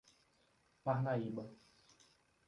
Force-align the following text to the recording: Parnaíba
Parnaíba 0.83 1.43